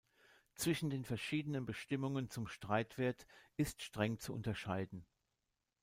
Zwischen 0.55 0.89
den 0.89 1.05
verschiedenen 1.05 1.67
Bestimmungen 1.67 2.27
zum 2.31 2.47
Streitwert 2.47 3.27
ist 3.55 3.83
streng 3.83 4.17
zu 4.17 4.33
unterscheiden. 4.33 5.05